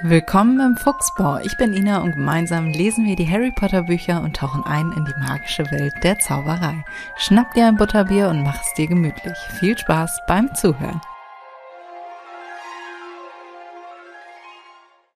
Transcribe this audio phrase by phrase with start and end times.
[0.00, 1.38] Willkommen im Fuchsbau.
[1.44, 5.04] Ich bin Ina und gemeinsam lesen wir die Harry Potter Bücher und tauchen ein in
[5.04, 6.82] die magische Welt der Zauberei.
[7.18, 9.36] Schnapp dir ein Butterbier und mach es dir gemütlich.
[9.60, 11.00] Viel Spaß beim Zuhören.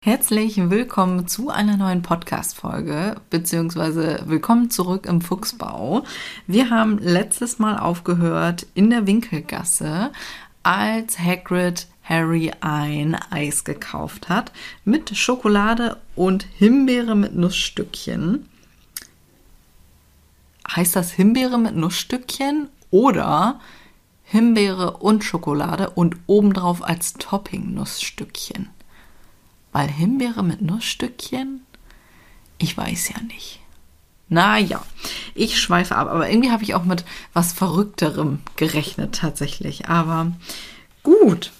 [0.03, 6.05] Herzlich willkommen zu einer neuen Podcast-Folge, beziehungsweise willkommen zurück im Fuchsbau.
[6.47, 10.13] Wir haben letztes Mal aufgehört in der Winkelgasse,
[10.63, 14.53] als Hagrid Harry ein Eis gekauft hat
[14.85, 18.49] mit Schokolade und Himbeere mit Nussstückchen.
[20.71, 23.61] Heißt das Himbeere mit Nussstückchen oder
[24.25, 28.69] Himbeere und Schokolade und obendrauf als Topping Nussstückchen?
[29.73, 31.67] Weil Himbeere mit Nussstückchen?
[32.59, 33.61] Ich weiß ja nicht.
[34.29, 34.85] Naja,
[35.35, 39.89] ich schweife ab, aber irgendwie habe ich auch mit was Verrückterem gerechnet tatsächlich.
[39.89, 40.33] Aber
[41.05, 41.53] gut,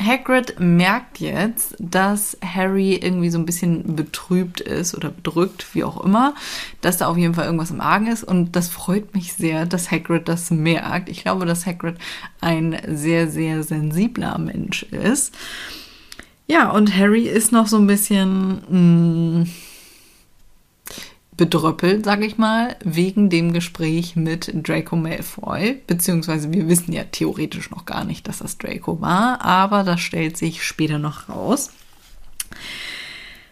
[0.00, 6.04] Hagrid merkt jetzt, dass Harry irgendwie so ein bisschen betrübt ist oder bedrückt, wie auch
[6.04, 6.34] immer,
[6.80, 9.90] dass da auf jeden Fall irgendwas im Argen ist und das freut mich sehr, dass
[9.90, 11.08] Hagrid das merkt.
[11.08, 11.96] Ich glaube, dass Hagrid
[12.40, 15.34] ein sehr, sehr sensibler Mensch ist.
[16.46, 19.48] Ja, und Harry ist noch so ein bisschen mh, mm,
[21.38, 25.80] bedröppelt, sage ich mal, wegen dem Gespräch mit Draco Malfoy.
[25.86, 30.36] Beziehungsweise wir wissen ja theoretisch noch gar nicht, dass das Draco war, aber das stellt
[30.36, 31.70] sich später noch raus.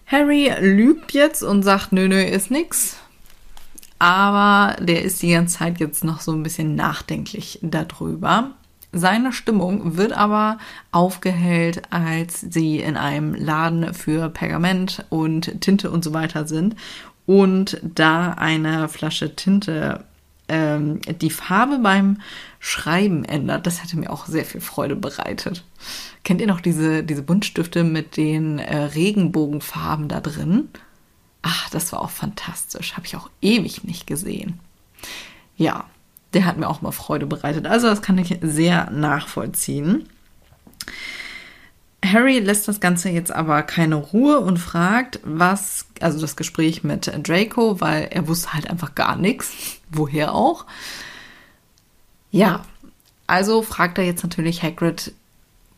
[0.05, 2.97] Harry lügt jetzt und sagt, nö, nö, ist nix.
[3.99, 8.51] Aber der ist die ganze Zeit jetzt noch so ein bisschen nachdenklich darüber.
[8.93, 10.59] Seine Stimmung wird aber
[10.91, 16.77] aufgehellt, als sie in einem Laden für Pergament und Tinte und so weiter sind
[17.27, 20.05] und da eine Flasche Tinte
[20.49, 22.21] ähm, die Farbe beim
[22.61, 23.67] Schreiben ändert.
[23.67, 25.65] Das hätte mir auch sehr viel Freude bereitet.
[26.25, 30.69] Kennt ihr noch diese, diese Buntstifte mit den äh, Regenbogenfarben da drin?
[31.43, 32.95] Ach, das war auch fantastisch.
[32.97, 34.61] Habe ich auch ewig nicht gesehen.
[35.57, 35.85] Ja,
[36.35, 37.67] der hat mir auch mal Freude bereitet.
[37.67, 40.09] Also das kann ich sehr nachvollziehen.
[42.05, 47.11] Harry lässt das Ganze jetzt aber keine Ruhe und fragt, was, also das Gespräch mit
[47.27, 49.53] Draco, weil er wusste halt einfach gar nichts.
[49.91, 50.67] Woher auch?
[52.31, 52.65] Ja,
[53.27, 55.15] also fragt er jetzt natürlich Hagrid,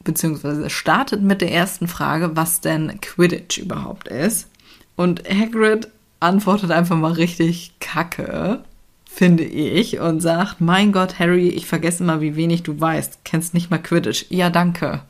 [0.05, 4.49] beziehungsweise startet mit der ersten Frage, was denn Quidditch überhaupt ist.
[4.97, 5.89] Und Hagrid
[6.21, 8.65] antwortet einfach mal richtig kacke,
[9.07, 13.21] finde ich, und sagt, mein Gott, Harry, ich vergesse immer, wie wenig du weißt.
[13.25, 14.27] Kennst nicht mal Quidditch.
[14.31, 15.03] Ja, danke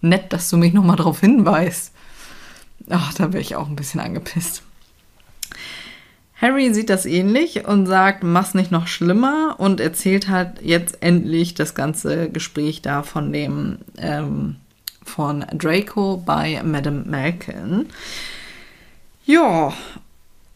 [0.00, 1.92] nett, dass du mich nochmal darauf hinweist.
[2.90, 4.62] Ach, da wäre ich auch ein bisschen angepisst.
[6.40, 11.54] Harry sieht das ähnlich und sagt, mach's nicht noch schlimmer und erzählt halt jetzt endlich
[11.54, 14.56] das ganze Gespräch da von dem, ähm,
[15.02, 17.86] von Draco bei Madame Malkin.
[19.24, 19.72] Ja,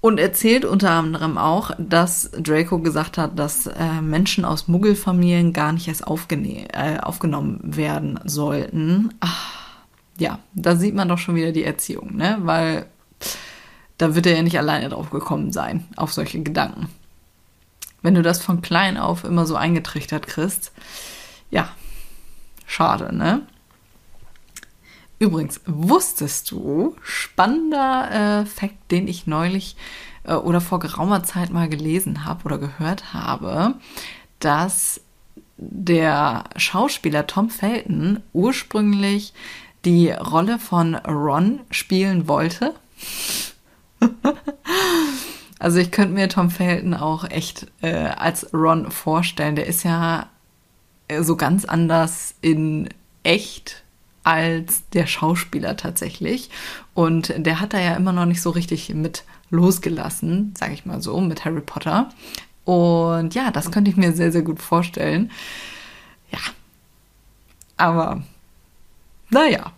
[0.03, 5.73] und erzählt unter anderem auch, dass Draco gesagt hat, dass äh, Menschen aus Muggelfamilien gar
[5.73, 9.13] nicht erst äh, aufgenommen werden sollten.
[9.21, 9.60] Ach,
[10.21, 12.39] ja, da sieht man doch schon wieder die Erziehung, ne?
[12.43, 12.87] Weil
[13.99, 16.89] da wird er ja nicht alleine drauf gekommen sein, auf solche Gedanken.
[18.03, 20.73] Wenn du das von klein auf immer so eingetrichtert kriegst,
[21.51, 21.69] ja,
[22.67, 23.43] schade, ne?
[25.19, 29.77] Übrigens, wusstest du, spannender äh, Fakt, den ich neulich
[30.25, 33.75] äh, oder vor geraumer Zeit mal gelesen habe oder gehört habe,
[34.39, 35.03] dass
[35.59, 39.35] der Schauspieler Tom Felton ursprünglich
[39.85, 42.75] die Rolle von Ron spielen wollte.
[45.59, 49.57] also ich könnte mir Tom Felton auch echt äh, als Ron vorstellen.
[49.57, 50.29] Der ist ja
[51.09, 52.89] äh, so ganz anders in
[53.23, 53.83] echt
[54.23, 56.51] als der Schauspieler tatsächlich.
[56.95, 61.03] Und der hat da ja immer noch nicht so richtig mit losgelassen, sage ich mal
[61.03, 62.11] so, mit Harry Potter.
[62.65, 65.31] Und ja, das könnte ich mir sehr, sehr gut vorstellen.
[66.31, 66.39] Ja.
[67.77, 68.23] Aber,
[69.31, 69.73] naja.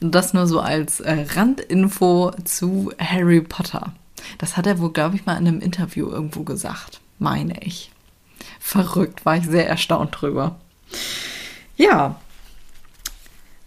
[0.00, 3.92] Das nur so als äh, Randinfo zu Harry Potter.
[4.38, 7.92] Das hat er wohl, glaube ich, mal in einem Interview irgendwo gesagt, meine ich.
[8.58, 10.56] Verrückt, war ich sehr erstaunt drüber.
[11.76, 12.16] Ja,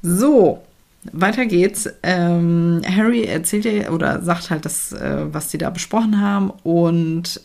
[0.02, 0.64] so,
[1.12, 1.90] weiter geht's.
[2.04, 6.52] Ähm, Harry erzählt ja oder sagt halt das, äh, was die da besprochen haben.
[6.64, 7.42] Und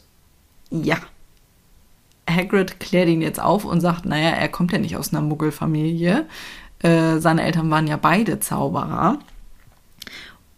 [0.71, 0.99] ja,
[2.29, 6.27] Hagrid klärt ihn jetzt auf und sagt, naja, er kommt ja nicht aus einer Muggelfamilie.
[6.83, 9.19] Äh, seine Eltern waren ja beide Zauberer.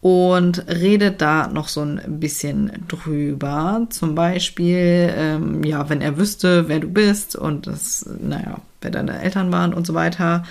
[0.00, 3.86] Und redet da noch so ein bisschen drüber.
[3.88, 9.22] Zum Beispiel, ähm, ja, wenn er wüsste, wer du bist und das, naja, wer deine
[9.22, 10.44] Eltern waren und so weiter.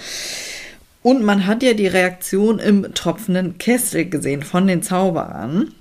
[1.03, 5.71] Und man hat ja die Reaktion im tropfenden Kessel gesehen von den Zauberern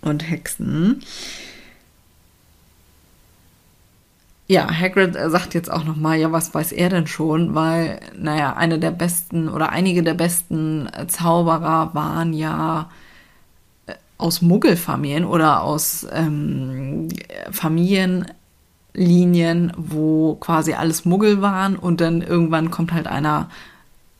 [0.00, 1.02] und Hexen.
[4.50, 8.56] Ja, Hagrid sagt jetzt auch noch mal, ja, was weiß er denn schon, weil, naja,
[8.56, 12.90] eine der besten oder einige der besten Zauberer waren ja
[13.86, 17.10] äh, aus Muggelfamilien oder aus ähm,
[17.52, 23.48] Familienlinien, wo quasi alles Muggel waren und dann irgendwann kommt halt einer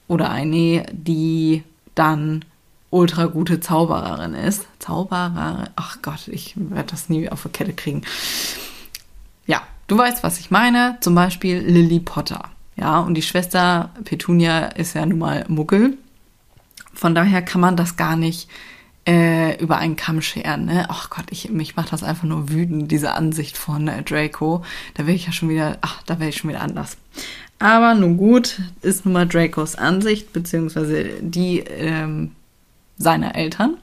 [0.07, 1.65] oder eine, die
[1.97, 2.45] dann
[2.91, 4.69] ultra gute Zaubererin ist.
[4.79, 8.03] Zauberer, ach Gott, ich werde das nie auf die Kette kriegen.
[9.91, 10.99] Du weißt, was ich meine.
[11.01, 12.45] Zum Beispiel Lily Potter.
[12.77, 15.99] Ja, und die Schwester Petunia ist ja nun mal Muggel.
[16.95, 18.49] Von daher kann man das gar nicht
[19.05, 20.67] äh, über einen Kamm scheren.
[20.67, 20.87] Ne?
[20.89, 24.65] Ach Gott, ich, mich macht das einfach nur wütend, diese Ansicht von äh, Draco.
[24.95, 26.97] Da wäre ich ja schon wieder, ach, da wäre ich schon wieder anders.
[27.59, 32.31] Aber nun gut, ist nun mal Dracos Ansicht, beziehungsweise die ähm,
[32.97, 33.77] seiner Eltern.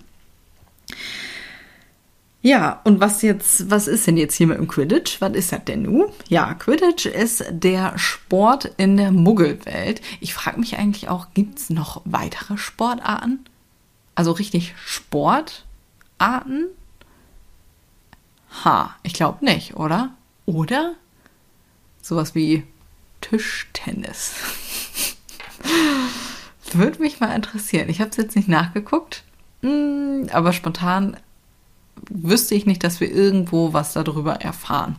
[2.48, 5.20] Ja, und was jetzt, was ist denn jetzt hier mit dem Quidditch?
[5.20, 6.06] Was ist das denn nun?
[6.30, 10.00] Ja, Quidditch ist der Sport in der Muggelwelt.
[10.22, 13.44] Ich frage mich eigentlich auch, gibt es noch weitere Sportarten?
[14.16, 16.68] Also richtig Sportarten?
[18.64, 20.12] Ha, ich glaube nicht, oder?
[20.46, 20.94] Oder?
[22.02, 22.64] Sowas wie
[23.20, 24.36] Tischtennis.
[26.72, 27.90] Würde mich mal interessieren.
[27.90, 29.26] Ich habe es jetzt nicht nachgeguckt,
[29.64, 31.18] hm, aber spontan
[32.09, 34.95] wüsste ich nicht, dass wir irgendwo was darüber erfahren.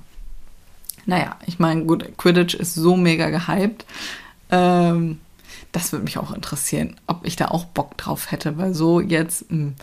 [1.06, 3.87] Naja, ich meine, gut, Quidditch ist so mega gehypt.
[4.50, 5.19] Ähm,
[5.72, 9.46] das würde mich auch interessieren, ob ich da auch Bock drauf hätte, weil so jetzt,
[9.49, 9.75] hm,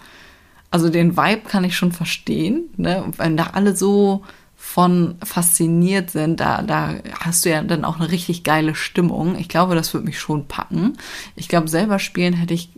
[0.72, 3.06] also den Vibe kann ich schon verstehen, ne?
[3.18, 4.24] wenn da alle so
[4.56, 9.38] von fasziniert sind, da, da hast du ja dann auch eine richtig geile Stimmung.
[9.38, 10.98] Ich glaube, das würde mich schon packen.
[11.36, 12.70] Ich glaube, selber spielen hätte ich,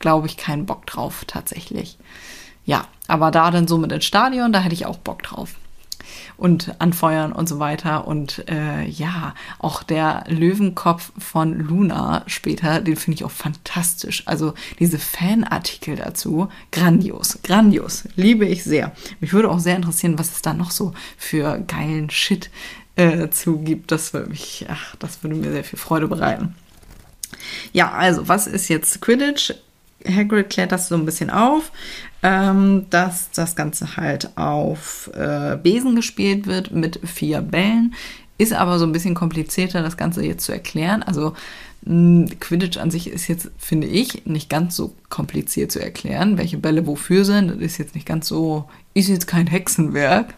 [0.00, 1.98] glaube ich, keinen Bock drauf tatsächlich.
[2.64, 5.54] Ja, aber da dann so mit ins Stadion, da hätte ich auch Bock drauf.
[6.36, 8.06] Und anfeuern und so weiter.
[8.06, 14.22] Und äh, ja, auch der Löwenkopf von Luna später, den finde ich auch fantastisch.
[14.26, 18.04] Also diese Fanartikel dazu, grandios, grandios.
[18.16, 18.92] Liebe ich sehr.
[19.20, 22.50] Mich würde auch sehr interessieren, was es da noch so für geilen Shit
[22.96, 23.92] äh, zugibt.
[23.92, 26.54] Das würde mich, ach, das würde mir sehr viel Freude bereiten.
[27.72, 29.52] Ja, also, was ist jetzt Quidditch?
[30.06, 31.70] Hagrid klärt das so ein bisschen auf
[32.22, 37.94] ähm, dass das Ganze halt auf äh, Besen gespielt wird mit vier Bällen.
[38.38, 41.02] Ist aber so ein bisschen komplizierter, das Ganze jetzt zu erklären.
[41.02, 41.34] Also
[41.82, 46.58] mh, Quidditch an sich ist jetzt, finde ich, nicht ganz so kompliziert zu erklären, welche
[46.58, 47.48] Bälle wofür sind.
[47.48, 50.34] Das ist jetzt nicht ganz so, ist jetzt kein Hexenwerk.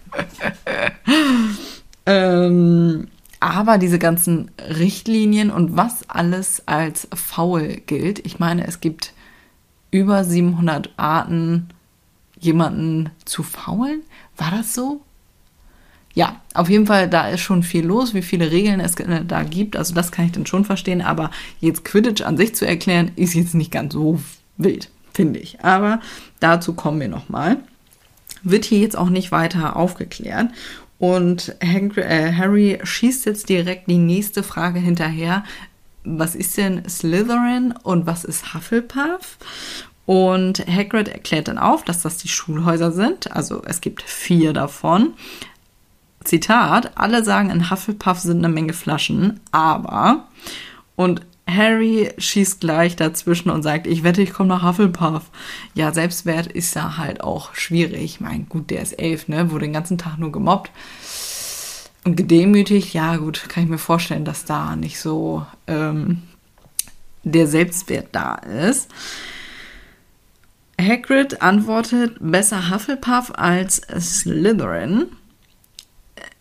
[2.07, 3.09] ähm,
[3.41, 9.15] aber diese ganzen Richtlinien und was alles als faul gilt, ich meine, es gibt
[9.93, 11.69] über 700 Arten,
[12.41, 14.03] jemanden zu faulen.
[14.37, 15.03] War das so?
[16.15, 19.77] Ja, auf jeden Fall, da ist schon viel los, wie viele Regeln es da gibt.
[19.77, 21.01] Also das kann ich dann schon verstehen.
[21.01, 21.31] Aber
[21.61, 24.21] jetzt Quidditch an sich zu erklären, ist jetzt nicht ganz so
[24.57, 25.65] wild, finde ich.
[25.65, 26.01] Aber
[26.41, 27.59] dazu kommen wir nochmal.
[28.43, 30.49] Wird hier jetzt auch nicht weiter aufgeklärt.
[30.99, 35.45] Und äh, Harry schießt jetzt direkt die nächste Frage hinterher
[36.05, 39.39] was ist denn Slytherin und was ist Hufflepuff?
[40.05, 43.33] Und Hagrid erklärt dann auf, dass das die Schulhäuser sind.
[43.33, 45.15] Also es gibt vier davon.
[46.25, 50.29] Zitat, alle sagen, in Hufflepuff sind eine Menge Flaschen, aber.
[50.97, 55.23] Und Harry schießt gleich dazwischen und sagt, ich wette, ich komme nach Hufflepuff.
[55.75, 58.21] Ja, Selbstwert ist ja halt auch schwierig.
[58.21, 59.51] Mein gut, der ist elf, ne?
[59.51, 60.71] Wurde den ganzen Tag nur gemobbt.
[62.05, 66.23] Und gedemütigt, ja gut, kann ich mir vorstellen, dass da nicht so ähm,
[67.23, 68.91] der Selbstwert da ist.
[70.81, 75.07] Hagrid antwortet, besser Hufflepuff als Slytherin.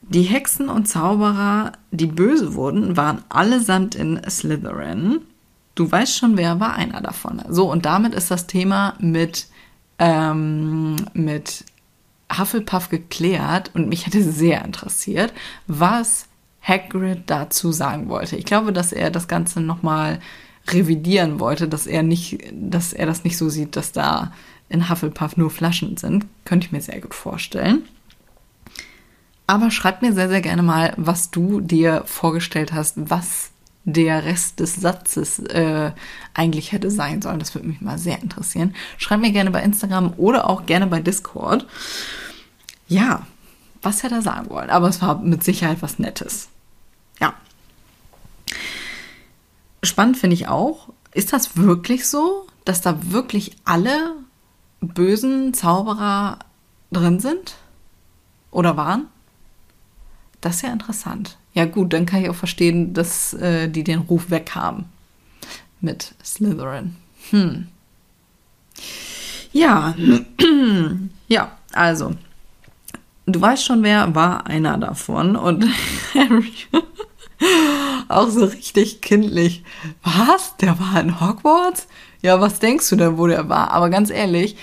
[0.02, 5.22] Die Hexen und Zauberer, die böse wurden, waren allesamt in Slytherin.
[5.76, 7.42] Du weißt schon, wer war einer davon.
[7.50, 9.48] So, und damit ist das Thema mit,
[10.00, 11.66] ähm, mit
[12.38, 15.34] Hufflepuff geklärt und mich hätte sehr interessiert,
[15.68, 16.28] was
[16.62, 18.36] Hagrid dazu sagen wollte.
[18.36, 20.20] Ich glaube, dass er das Ganze nochmal
[20.70, 24.32] revidieren wollte, dass er nicht, dass er das nicht so sieht, dass da
[24.70, 26.26] in Hufflepuff nur Flaschen sind.
[26.46, 27.84] Könnte ich mir sehr gut vorstellen.
[29.48, 33.51] Aber schreib mir sehr, sehr gerne mal, was du dir vorgestellt hast, was
[33.84, 35.92] der Rest des Satzes äh,
[36.34, 37.40] eigentlich hätte sein sollen.
[37.40, 38.76] Das würde mich mal sehr interessieren.
[38.98, 41.66] Schreib mir gerne bei Instagram oder auch gerne bei Discord.
[42.88, 43.26] Ja,
[43.82, 44.70] was hätte er sagen wollen?
[44.70, 46.50] Aber es war mit Sicherheit was Nettes.
[47.20, 47.34] Ja.
[49.84, 54.16] Spannend finde ich auch, Ist das wirklich so, dass da wirklich alle
[54.80, 56.40] bösen Zauberer
[56.92, 57.56] drin sind?
[58.50, 59.08] Oder waren?
[60.40, 61.38] Das ist ja interessant.
[61.54, 64.86] Ja gut, dann kann ich auch verstehen, dass äh, die den Ruf weg haben
[65.82, 66.96] mit Slytherin.
[67.32, 67.68] Hm.
[69.52, 69.96] Ja,
[71.28, 72.14] ja, also,
[73.26, 75.66] du weißt schon, wer war einer davon und
[76.14, 76.54] Harry
[78.08, 79.64] auch so richtig kindlich.
[80.04, 80.56] Was?
[80.58, 81.88] Der war in Hogwarts?
[82.22, 83.72] Ja, was denkst du denn, wo der war?
[83.72, 84.56] Aber ganz ehrlich,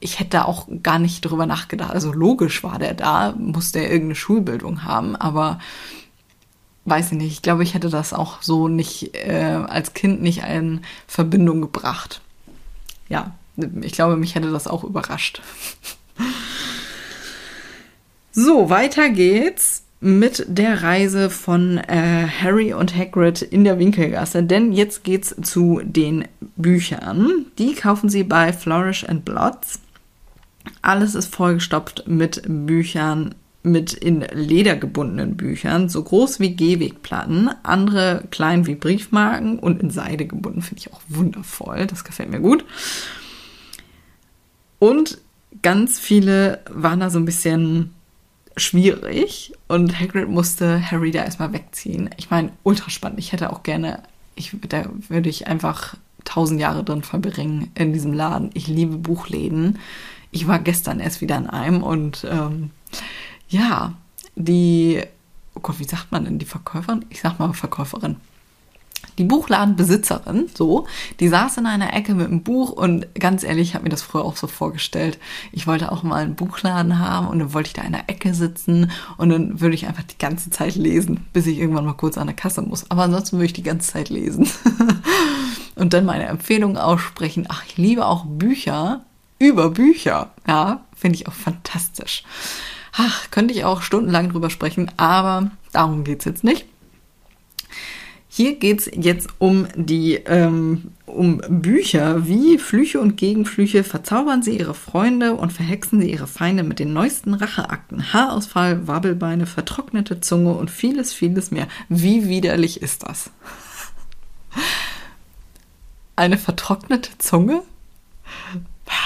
[0.00, 1.90] ich hätte auch gar nicht drüber nachgedacht.
[1.90, 5.58] Also logisch war der da, musste er irgendeine Schulbildung haben, aber
[6.84, 7.32] weiß ich nicht.
[7.32, 12.20] Ich glaube, ich hätte das auch so nicht äh, als Kind nicht in Verbindung gebracht.
[13.08, 13.34] Ja,
[13.82, 15.42] ich glaube, mich hätte das auch überrascht.
[18.32, 24.72] so, weiter geht's mit der Reise von äh, Harry und Hagrid in der Winkelgasse, denn
[24.72, 27.46] jetzt geht's zu den Büchern.
[27.58, 29.80] Die kaufen sie bei Flourish and Blots.
[30.82, 38.22] Alles ist vollgestopft mit Büchern, mit in Leder gebundenen Büchern, so groß wie Gehwegplatten, andere
[38.30, 41.86] klein wie Briefmarken und in Seide gebunden, finde ich auch wundervoll.
[41.86, 42.64] Das gefällt mir gut.
[44.78, 45.18] Und
[45.62, 47.94] ganz viele waren da so ein bisschen
[48.56, 52.10] schwierig und Hagrid musste Harry da erstmal wegziehen.
[52.18, 53.18] Ich meine, ultra spannend.
[53.18, 54.02] Ich hätte auch gerne,
[54.34, 58.50] ich, da würde ich einfach tausend Jahre drin verbringen in diesem Laden.
[58.52, 59.78] Ich liebe Buchläden.
[60.30, 62.70] Ich war gestern erst wieder in einem und ähm,
[63.54, 63.94] ja,
[64.34, 65.02] die,
[65.54, 67.04] oh Gott, wie sagt man denn, die Verkäuferin?
[67.10, 68.16] Ich sag mal Verkäuferin
[69.18, 70.86] die Buchladenbesitzerin, so,
[71.20, 74.02] die saß in einer Ecke mit einem Buch und ganz ehrlich, ich habe mir das
[74.02, 75.18] früher auch so vorgestellt.
[75.52, 78.34] Ich wollte auch mal einen Buchladen haben und dann wollte ich da in der Ecke
[78.34, 82.18] sitzen und dann würde ich einfach die ganze Zeit lesen, bis ich irgendwann mal kurz
[82.18, 82.90] an der Kasse muss.
[82.90, 84.48] Aber ansonsten würde ich die ganze Zeit lesen.
[85.76, 87.46] und dann meine Empfehlungen aussprechen.
[87.48, 89.04] Ach, ich liebe auch Bücher
[89.38, 90.30] über Bücher.
[90.46, 92.24] Ja, finde ich auch fantastisch.
[92.96, 96.66] Ach, könnte ich auch stundenlang drüber sprechen, aber darum geht's jetzt nicht.
[98.28, 103.84] Hier geht's jetzt um die ähm, um Bücher wie Flüche und Gegenflüche.
[103.84, 108.12] Verzaubern Sie Ihre Freunde und verhexen Sie Ihre Feinde mit den neuesten Racheakten.
[108.12, 111.68] Haarausfall, Wabbelbeine, vertrocknete Zunge und vieles, vieles mehr.
[111.88, 113.30] Wie widerlich ist das?
[116.16, 117.62] Eine vertrocknete Zunge?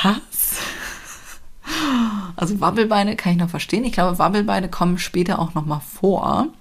[0.02, 0.57] Was?
[2.38, 3.83] Also Wabbelbeine kann ich noch verstehen.
[3.83, 6.52] Ich glaube, Wabbelbeine kommen später auch noch mal vor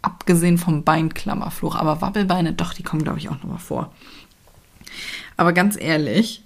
[0.00, 1.76] abgesehen vom Beinklammerfluch.
[1.76, 3.92] Aber Wabbelbeine, doch, die kommen, glaube ich, auch nochmal vor.
[5.36, 6.42] Aber ganz ehrlich,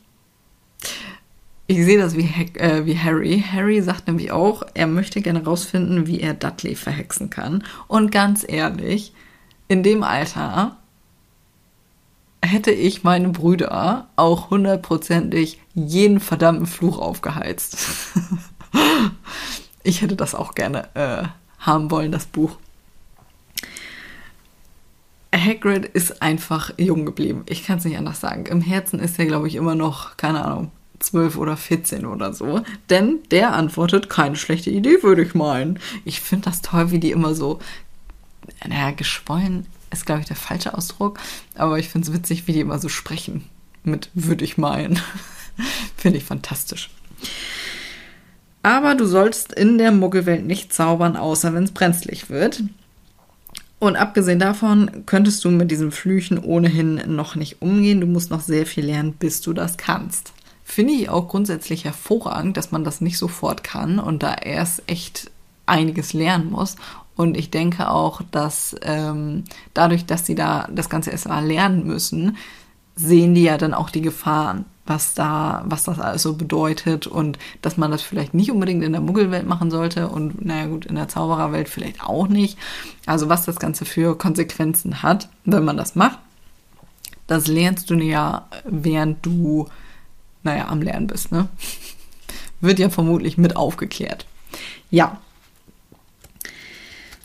[1.68, 2.28] ich sehe das wie,
[2.58, 3.44] äh, wie Harry.
[3.52, 7.62] Harry sagt nämlich auch, er möchte gerne rausfinden, wie er Dudley verhexen kann.
[7.86, 9.12] Und ganz ehrlich,
[9.68, 10.76] in dem Alter
[12.44, 17.78] hätte ich meine Brüder auch hundertprozentig jeden verdammten Fluch aufgeheizt.
[19.82, 21.24] ich hätte das auch gerne äh,
[21.58, 22.56] haben wollen, das Buch.
[25.34, 27.42] Hagrid ist einfach jung geblieben.
[27.48, 28.46] Ich kann es nicht anders sagen.
[28.46, 30.70] Im Herzen ist er, glaube ich, immer noch, keine Ahnung,
[31.00, 32.62] 12 oder 14 oder so.
[32.88, 35.78] Denn der antwortet, keine schlechte Idee, würde ich meinen.
[36.04, 37.58] Ich finde das toll, wie die immer so,
[38.66, 41.18] naja, geschwollen ist, glaube ich, der falsche Ausdruck.
[41.54, 43.44] Aber ich finde es witzig, wie die immer so sprechen.
[43.82, 45.00] Mit würde ich meinen.
[45.96, 46.90] finde ich fantastisch.
[48.62, 52.62] Aber du sollst in der Muggelwelt nicht zaubern, außer wenn es brenzlig wird.
[53.78, 58.00] Und abgesehen davon könntest du mit diesen Flüchen ohnehin noch nicht umgehen.
[58.00, 60.32] Du musst noch sehr viel lernen, bis du das kannst.
[60.64, 65.30] Finde ich auch grundsätzlich hervorragend, dass man das nicht sofort kann und da erst echt
[65.66, 66.76] einiges lernen muss.
[67.16, 71.86] Und ich denke auch, dass ähm, dadurch, dass sie da das Ganze erst mal lernen
[71.86, 72.36] müssen,
[72.96, 77.38] sehen die ja dann auch die Gefahren was da, was das alles so bedeutet und
[77.62, 80.94] dass man das vielleicht nicht unbedingt in der Muggelwelt machen sollte und naja gut, in
[80.94, 82.58] der Zaubererwelt vielleicht auch nicht.
[83.06, 86.18] Also was das Ganze für Konsequenzen hat, wenn man das macht,
[87.26, 89.68] das lernst du ja, während du,
[90.42, 91.48] naja, am Lernen bist, ne?
[92.60, 94.26] Wird ja vermutlich mit aufgeklärt.
[94.90, 95.18] Ja.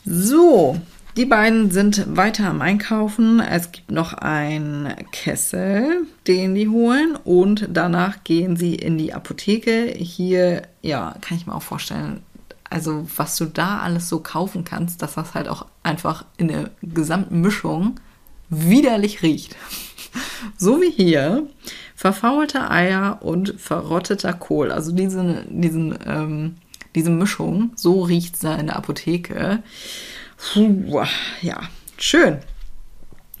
[0.04, 0.80] So,
[1.16, 3.40] die beiden sind weiter am Einkaufen.
[3.40, 7.16] Es gibt noch einen Kessel, den die holen.
[7.24, 9.86] Und danach gehen sie in die Apotheke.
[9.86, 12.22] Hier, ja, kann ich mir auch vorstellen,
[12.70, 16.70] also was du da alles so kaufen kannst, dass das halt auch einfach in der
[16.82, 17.96] gesamten Mischung
[18.48, 19.56] widerlich riecht.
[20.56, 21.46] So wie hier
[21.94, 24.72] verfaulte Eier und verrotteter Kohl.
[24.72, 26.56] Also diese, diesen, ähm,
[26.94, 29.62] diese Mischung, so riecht es da in der Apotheke.
[30.36, 31.04] Puh,
[31.42, 31.60] ja,
[31.98, 32.38] schön.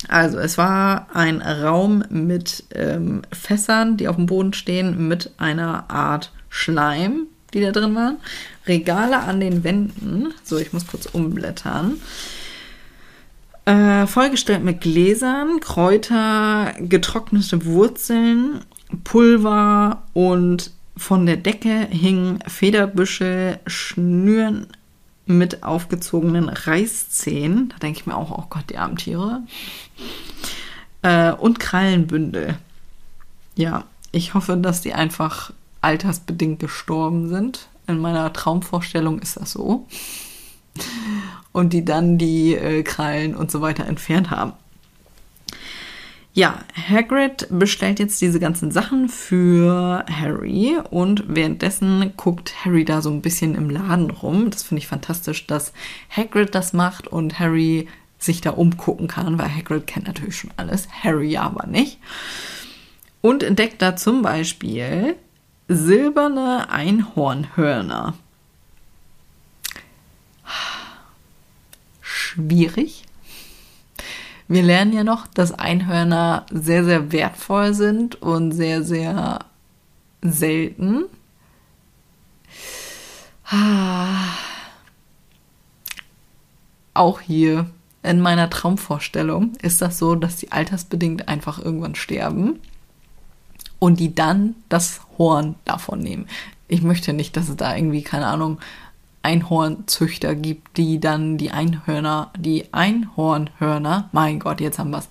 [0.08, 5.90] Also, es war ein Raum mit ähm, Fässern, die auf dem Boden stehen, mit einer
[5.90, 8.16] Art Schleim, die da drin waren.
[8.66, 10.32] Regale an den Wänden.
[10.42, 12.00] So, ich muss kurz umblättern.
[13.66, 18.64] Äh, vollgestellt mit Gläsern, Kräuter, getrocknete Wurzeln,
[19.04, 24.66] Pulver und von der Decke hingen Federbüsche, Schnüren
[25.24, 27.70] mit aufgezogenen Reißzähnen.
[27.70, 29.42] Da denke ich mir auch, oh Gott, die armen Tiere.
[31.00, 32.58] Äh, und Krallenbündel.
[33.56, 37.68] Ja, ich hoffe, dass die einfach altersbedingt gestorben sind.
[37.86, 39.86] In meiner Traumvorstellung ist das so
[41.52, 44.52] und die dann die äh, Krallen und so weiter entfernt haben.
[46.32, 53.10] Ja, Hagrid bestellt jetzt diese ganzen Sachen für Harry und währenddessen guckt Harry da so
[53.10, 54.50] ein bisschen im Laden rum.
[54.50, 55.72] Das finde ich fantastisch, dass
[56.08, 60.88] Hagrid das macht und Harry sich da umgucken kann, weil Hagrid kennt natürlich schon alles,
[61.02, 61.98] Harry aber nicht.
[63.22, 65.16] Und entdeckt da zum Beispiel
[65.68, 68.14] silberne Einhornhörner.
[72.30, 73.04] schwierig.
[74.50, 79.44] Wir lernen ja noch, dass Einhörner sehr, sehr wertvoll sind und sehr, sehr
[80.22, 81.04] selten.
[86.94, 87.70] Auch hier
[88.02, 92.58] in meiner Traumvorstellung ist das so, dass die altersbedingt einfach irgendwann sterben
[93.78, 96.26] und die dann das Horn davon nehmen.
[96.66, 98.58] Ich möchte nicht, dass es da irgendwie, keine Ahnung,
[99.22, 105.08] Einhornzüchter gibt, die dann die Einhörner, die Einhornhörner, mein Gott, jetzt haben wir es,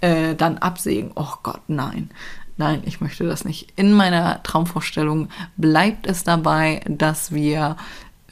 [0.00, 1.10] äh, dann absägen.
[1.14, 2.10] Oh Gott, nein.
[2.56, 3.72] Nein, ich möchte das nicht.
[3.76, 7.76] In meiner Traumvorstellung bleibt es dabei, dass wir,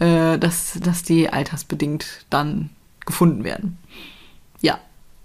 [0.01, 2.71] äh, dass, dass die altersbedingt dann
[3.05, 3.79] gefunden werden.
[4.61, 4.79] Ja,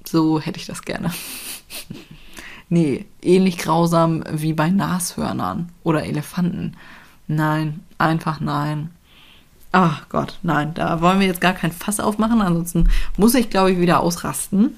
[0.03, 1.11] so hätte ich das gerne.
[2.69, 6.77] nee, ähnlich grausam wie bei Nashörnern oder Elefanten.
[7.27, 8.91] Nein, einfach nein.
[9.71, 13.71] Ach Gott, nein, da wollen wir jetzt gar kein Fass aufmachen, ansonsten muss ich, glaube
[13.71, 14.75] ich, wieder ausrasten.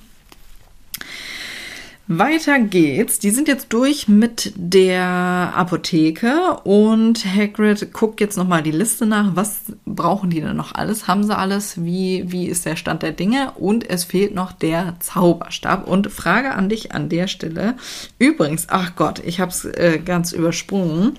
[2.06, 3.20] Weiter geht's.
[3.20, 9.38] Die sind jetzt durch mit der Apotheke und Hagrid guckt jetzt nochmal die Liste nach.
[9.38, 11.08] Was brauchen die denn noch alles?
[11.08, 11.82] Haben sie alles?
[11.86, 13.52] Wie, wie ist der Stand der Dinge?
[13.52, 15.88] Und es fehlt noch der Zauberstab.
[15.88, 17.76] Und Frage an dich an der Stelle.
[18.20, 21.18] Übrigens, ach Gott, ich habe es äh, ganz übersprungen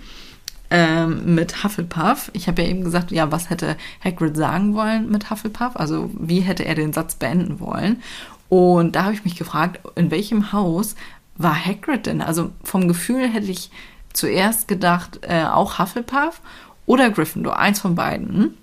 [0.75, 2.33] ähm, mit Hufflepuff.
[2.33, 5.77] Ich habe ja eben gesagt, ja, was hätte Hagrid sagen wollen mit Hufflepuff?
[5.77, 8.03] Also wie hätte er den Satz beenden wollen?
[8.49, 10.97] Und da habe ich mich gefragt, in welchem Haus
[11.37, 12.21] war Hagrid denn?
[12.21, 13.71] Also vom Gefühl hätte ich
[14.13, 16.41] zuerst gedacht, äh, auch Hufflepuff
[16.87, 18.59] oder Gryffindor, eins von beiden.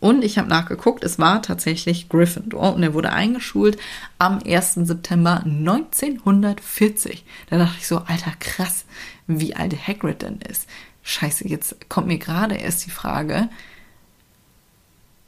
[0.00, 3.76] Und ich habe nachgeguckt, es war tatsächlich Gryffindor und er wurde eingeschult
[4.18, 4.86] am 1.
[4.86, 7.26] September 1940.
[7.50, 8.86] Da dachte ich so, alter krass,
[9.26, 10.66] wie alt Hagrid denn ist.
[11.08, 13.48] Scheiße, jetzt kommt mir gerade erst die Frage,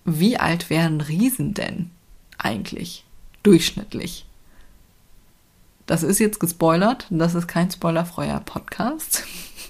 [0.05, 1.93] wie alt wären Riesen denn
[2.37, 3.05] eigentlich
[3.45, 4.27] durchschnittlich?
[5.87, 9.25] Das ist jetzt gespoilert, das ist kein spoilerfreuer Podcast.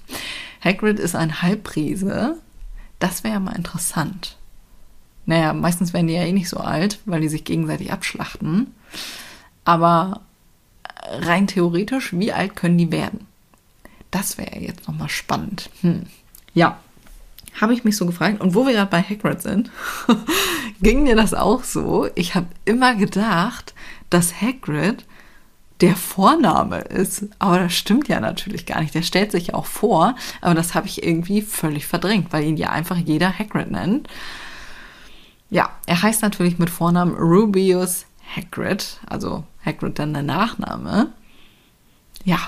[0.64, 2.38] Hagrid ist ein Halbriese.
[2.98, 4.38] Das wäre ja mal interessant.
[5.26, 8.72] Naja, meistens werden die ja eh nicht so alt, weil die sich gegenseitig abschlachten.
[9.66, 10.22] Aber
[11.06, 13.27] rein theoretisch, wie alt können die werden?
[14.10, 15.70] Das wäre jetzt nochmal spannend.
[15.82, 16.06] Hm.
[16.54, 16.78] Ja,
[17.60, 18.40] habe ich mich so gefragt.
[18.40, 19.70] Und wo wir gerade bei Hagrid sind,
[20.80, 22.08] ging mir das auch so.
[22.14, 23.74] Ich habe immer gedacht,
[24.10, 25.04] dass Hagrid
[25.80, 27.26] der Vorname ist.
[27.38, 28.94] Aber das stimmt ja natürlich gar nicht.
[28.94, 32.70] Der stellt sich auch vor, aber das habe ich irgendwie völlig verdrängt, weil ihn ja
[32.70, 34.08] einfach jeder Hagrid nennt.
[35.50, 38.04] Ja, er heißt natürlich mit Vornamen Rubius
[38.36, 41.12] Hagrid, also Hagrid dann der Nachname.
[42.24, 42.38] Ja,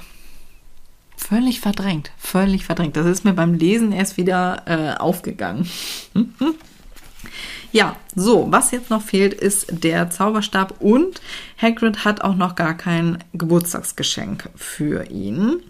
[1.29, 2.97] Völlig verdrängt, völlig verdrängt.
[2.97, 5.69] Das ist mir beim Lesen erst wieder äh, aufgegangen.
[7.73, 11.21] ja, so, was jetzt noch fehlt, ist der Zauberstab und
[11.61, 15.63] Hagrid hat auch noch gar kein Geburtstagsgeschenk für ihn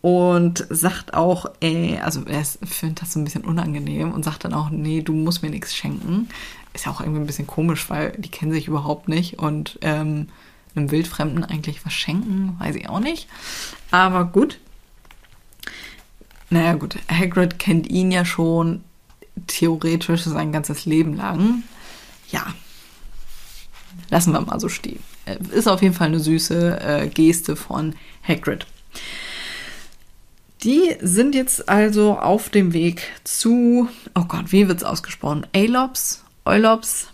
[0.00, 4.54] und sagt auch, ey, also er findet das so ein bisschen unangenehm und sagt dann
[4.54, 6.28] auch, nee, du musst mir nichts schenken.
[6.72, 10.28] Ist ja auch irgendwie ein bisschen komisch, weil die kennen sich überhaupt nicht und ähm,
[10.74, 13.28] einem Wildfremden eigentlich was schenken, weiß ich auch nicht.
[13.90, 14.60] Aber gut,
[16.54, 18.84] naja, gut, Hagrid kennt ihn ja schon
[19.48, 21.64] theoretisch sein ganzes Leben lang.
[22.30, 22.46] Ja,
[24.08, 25.00] lassen wir mal so stehen.
[25.50, 28.66] Ist auf jeden Fall eine süße äh, Geste von Hagrid.
[30.62, 35.46] Die sind jetzt also auf dem Weg zu, oh Gott, wie wird es ausgesprochen?
[35.52, 37.08] Alops, Eulops,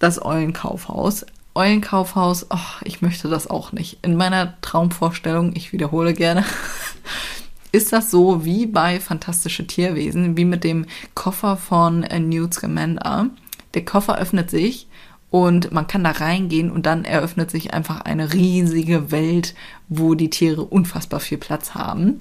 [0.00, 1.24] das Eulenkaufhaus.
[1.54, 3.98] Eulenkaufhaus, oh, ich möchte das auch nicht.
[4.02, 6.44] In meiner Traumvorstellung, ich wiederhole gerne,
[7.72, 13.30] ist das so wie bei Fantastische Tierwesen, wie mit dem Koffer von äh, Newt Scamander.
[13.74, 14.86] Der Koffer öffnet sich
[15.30, 19.54] und man kann da reingehen und dann eröffnet sich einfach eine riesige Welt,
[19.88, 22.20] wo die Tiere unfassbar viel Platz haben.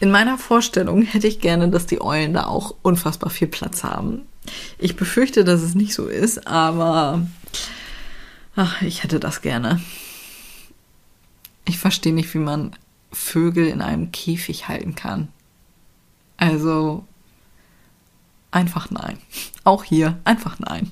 [0.00, 4.22] In meiner Vorstellung hätte ich gerne, dass die Eulen da auch unfassbar viel Platz haben.
[4.78, 7.26] Ich befürchte, dass es nicht so ist, aber
[8.56, 9.80] ach, ich hätte das gerne.
[11.64, 12.72] Ich verstehe nicht, wie man
[13.12, 15.28] Vögel in einem Käfig halten kann.
[16.36, 17.04] Also
[18.50, 19.18] einfach nein.
[19.64, 20.90] Auch hier einfach nein.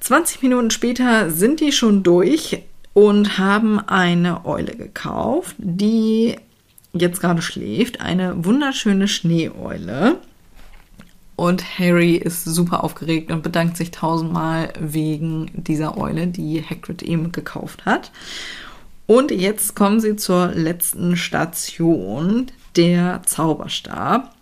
[0.00, 6.36] 20 Minuten später sind die schon durch und haben eine Eule gekauft, die
[6.92, 8.00] jetzt gerade schläft.
[8.00, 10.18] Eine wunderschöne Schneeeule.
[11.36, 17.30] Und Harry ist super aufgeregt und bedankt sich tausendmal wegen dieser Eule, die Hagrid eben
[17.30, 18.10] gekauft hat.
[19.06, 24.34] Und jetzt kommen sie zur letzten Station, der Zauberstab.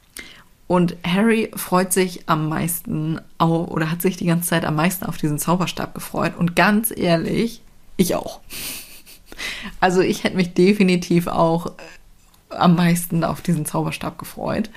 [0.66, 5.18] Und Harry freut sich am meisten oder hat sich die ganze Zeit am meisten auf
[5.18, 6.32] diesen Zauberstab gefreut.
[6.38, 7.60] Und ganz ehrlich,
[7.96, 8.40] ich auch.
[9.80, 11.70] Also ich hätte mich definitiv auch äh,
[12.50, 14.70] am meisten auf diesen Zauberstab gefreut.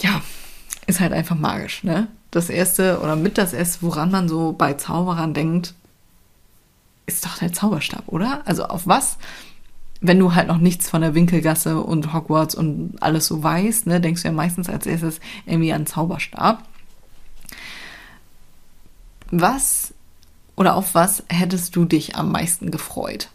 [0.00, 0.22] Ja,
[0.86, 2.06] ist halt einfach magisch, ne?
[2.30, 5.74] Das erste oder mit das erste, woran man so bei Zauberern denkt,
[7.06, 8.42] ist doch der Zauberstab, oder?
[8.46, 9.18] Also auf was
[10.02, 14.00] wenn du halt noch nichts von der Winkelgasse und Hogwarts und alles so weißt, ne,
[14.00, 16.64] denkst du ja meistens als erstes irgendwie an Zauberstab.
[19.30, 19.94] Was
[20.56, 23.28] oder auf was hättest du dich am meisten gefreut?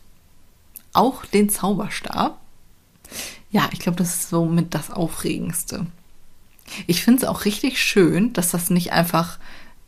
[0.92, 2.38] Auch den Zauberstab?
[3.50, 5.88] Ja, ich glaube, das ist so mit das Aufregendste.
[6.86, 9.40] Ich finde es auch richtig schön, dass das nicht einfach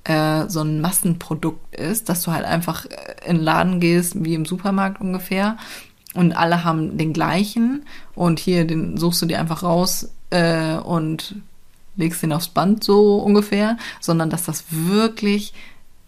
[0.04, 2.86] äh, so ein Massenprodukt ist, dass du halt einfach
[3.26, 5.58] in den Laden gehst, wie im Supermarkt ungefähr,
[6.14, 7.86] und alle haben den gleichen
[8.16, 11.36] und hier den suchst du dir einfach raus äh, und
[11.96, 15.54] legst den aufs Band so ungefähr, sondern dass das wirklich,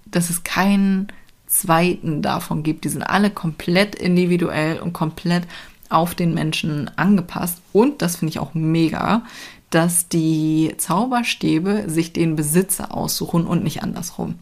[0.05, 1.07] dass es keinen
[1.45, 2.85] zweiten davon gibt.
[2.85, 5.43] Die sind alle komplett individuell und komplett
[5.89, 7.61] auf den Menschen angepasst.
[7.73, 9.23] Und das finde ich auch mega,
[9.71, 14.35] dass die Zauberstäbe sich den Besitzer aussuchen und nicht andersrum.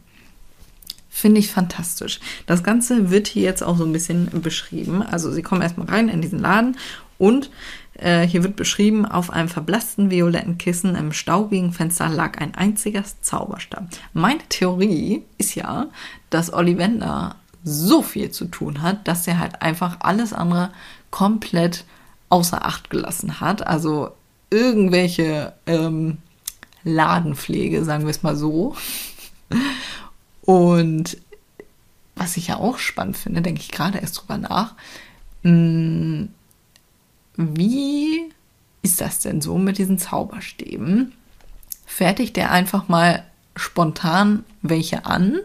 [1.08, 2.20] Finde ich fantastisch.
[2.46, 5.02] Das Ganze wird hier jetzt auch so ein bisschen beschrieben.
[5.02, 6.76] Also sie kommen erstmal rein in diesen Laden
[7.18, 7.50] und
[7.94, 13.04] äh, hier wird beschrieben, auf einem verblassten violetten Kissen im staubigen Fenster lag ein einziger
[13.20, 13.88] Zauberstab.
[14.12, 15.88] Meine Theorie ist ja,
[16.30, 20.70] dass Ollivander so viel zu tun hat, dass er halt einfach alles andere
[21.10, 21.84] komplett
[22.30, 23.66] außer Acht gelassen hat.
[23.66, 24.12] Also
[24.50, 26.18] irgendwelche ähm,
[26.84, 28.74] Ladenpflege, sagen wir es mal so.
[30.42, 31.18] Und
[32.16, 34.74] was ich ja auch spannend finde, denke ich gerade erst drüber nach,
[35.42, 36.28] hm,
[37.36, 38.30] wie
[38.82, 41.12] ist das denn so mit diesen Zauberstäben?
[41.86, 43.24] Fertigt er einfach mal
[43.56, 45.38] spontan welche an,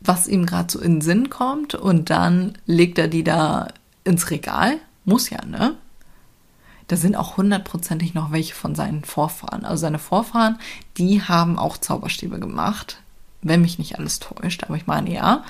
[0.00, 3.68] was ihm gerade so in den Sinn kommt, und dann legt er die da
[4.04, 4.78] ins Regal?
[5.04, 5.76] Muss ja, ne?
[6.90, 9.64] Da sind auch hundertprozentig noch welche von seinen Vorfahren.
[9.64, 10.58] Also seine Vorfahren,
[10.98, 12.98] die haben auch Zauberstäbe gemacht
[13.42, 15.44] wenn mich nicht alles täuscht, aber ich meine ja.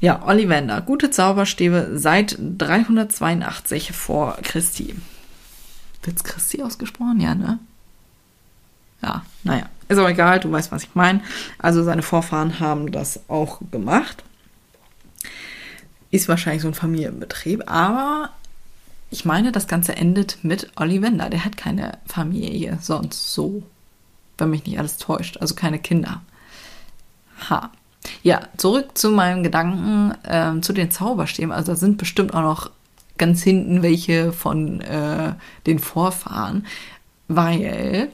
[0.00, 4.94] Ja, Ollivander, gute Zauberstäbe seit 382 vor Christi.
[6.02, 7.20] Wird's Christi ausgesprochen?
[7.20, 7.58] Ja, ne?
[9.02, 9.66] Ja, naja.
[9.88, 11.20] Ist auch egal, du weißt, was ich meine.
[11.58, 14.24] Also seine Vorfahren haben das auch gemacht.
[16.10, 18.30] Ist wahrscheinlich so ein Familienbetrieb, aber
[19.10, 21.30] ich meine, das Ganze endet mit Ollivander.
[21.30, 23.62] Der hat keine Familie sonst so
[24.40, 25.36] wenn mich nicht alles täuscht.
[25.38, 26.22] Also keine Kinder.
[27.48, 27.70] Ha.
[28.22, 31.52] Ja, zurück zu meinem Gedanken ähm, zu den Zauberstäben.
[31.52, 32.70] Also da sind bestimmt auch noch
[33.18, 35.34] ganz hinten welche von äh,
[35.66, 36.66] den Vorfahren,
[37.28, 38.10] weil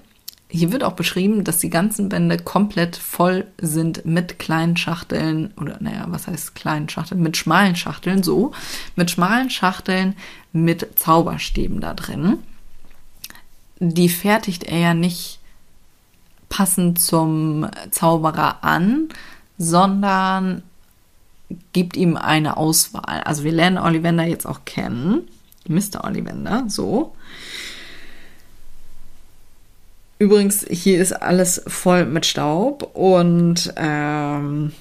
[0.49, 5.79] hier wird auch beschrieben, dass die ganzen Bände komplett voll sind mit kleinen Schachteln oder
[5.81, 7.21] naja, was heißt kleinen Schachteln?
[7.21, 8.53] Mit schmalen Schachteln, so.
[8.95, 10.15] Mit schmalen Schachteln
[10.53, 12.39] mit Zauberstäben da drin.
[13.81, 15.41] Die fertigt er ja nicht
[16.49, 19.09] passend zum Zauberer an,
[19.59, 20.63] sondern
[21.73, 23.21] gibt ihm eine Auswahl.
[23.25, 25.29] Also wir lernen Ollivander jetzt auch kennen.
[25.69, 26.05] Mr.
[26.05, 27.15] Ollivander, so.
[30.19, 34.73] Übrigens, hier ist alles voll mit Staub und ähm,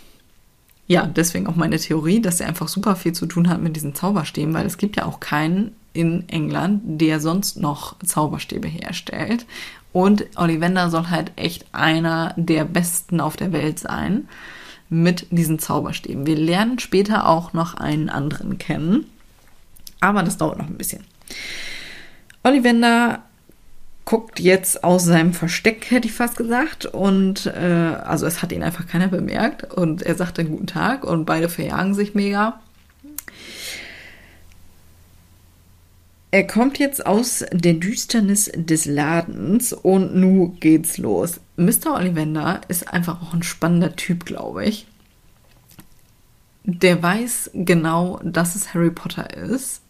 [0.87, 3.95] ja, deswegen auch meine Theorie, dass er einfach super viel zu tun hat mit diesen
[3.95, 9.45] Zauberstäben, weil es gibt ja auch keinen in England, der sonst noch Zauberstäbe herstellt.
[9.91, 14.27] Und Ollivander soll halt echt einer der besten auf der Welt sein
[14.89, 16.27] mit diesen Zauberstäben.
[16.27, 19.05] Wir lernen später auch noch einen anderen kennen,
[20.01, 21.03] aber das dauert noch ein bisschen.
[22.43, 23.23] Ollivander
[24.05, 26.85] guckt jetzt aus seinem Versteck, hätte ich fast gesagt.
[26.85, 29.73] Und äh, also es hat ihn einfach keiner bemerkt.
[29.73, 32.59] Und er sagt dann guten Tag und beide verjagen sich mega.
[36.29, 41.39] Er kommt jetzt aus der Düsternis des Ladens und nu geht's los.
[41.55, 41.95] Mr.
[41.95, 44.85] Ollivander ist einfach auch ein spannender Typ, glaube ich.
[46.65, 49.81] Der weiß genau, dass es Harry Potter ist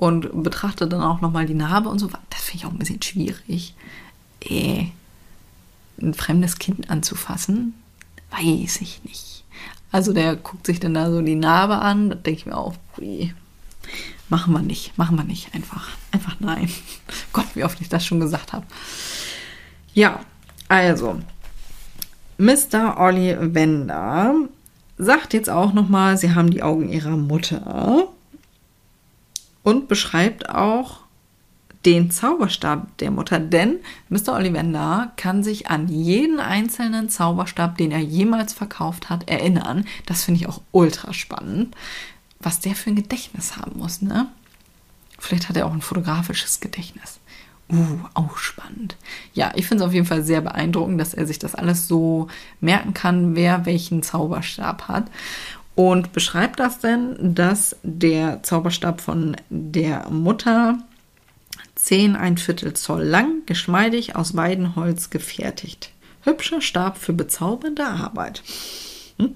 [0.00, 2.08] und betrachtet dann auch nochmal die Narbe und so.
[2.30, 3.74] Das finde ich auch ein bisschen schwierig.
[4.40, 4.86] Äh,
[6.00, 7.74] ein fremdes Kind anzufassen,
[8.30, 9.44] weiß ich nicht.
[9.92, 12.74] Also der guckt sich dann da so die Narbe an, da denke ich mir auch,
[12.96, 13.34] wie,
[14.30, 16.70] Machen wir nicht, machen wir nicht, einfach, einfach nein.
[17.32, 18.64] Gott, wie oft ich das schon gesagt habe.
[19.92, 20.20] Ja,
[20.68, 21.18] also,
[22.38, 22.96] Mr.
[22.96, 24.36] Olli Wender
[24.98, 28.06] sagt jetzt auch nochmal, sie haben die Augen ihrer Mutter
[29.62, 31.00] und beschreibt auch
[31.86, 33.78] den Zauberstab der Mutter, denn
[34.10, 34.34] Mr.
[34.34, 39.86] Ollivander kann sich an jeden einzelnen Zauberstab, den er jemals verkauft hat, erinnern.
[40.04, 41.74] Das finde ich auch ultra spannend
[42.40, 44.26] was der für ein Gedächtnis haben muss, ne?
[45.18, 47.20] Vielleicht hat er auch ein fotografisches Gedächtnis.
[47.70, 48.96] Uh, auch spannend.
[49.32, 52.26] Ja, ich finde es auf jeden Fall sehr beeindruckend, dass er sich das alles so
[52.60, 55.04] merken kann, wer welchen Zauberstab hat.
[55.80, 60.78] Und beschreibt das denn, dass der Zauberstab von der Mutter
[61.74, 65.90] 10 ein Viertel Zoll lang, geschmeidig aus Weidenholz gefertigt.
[66.22, 68.42] Hübscher Stab für bezaubernde Arbeit.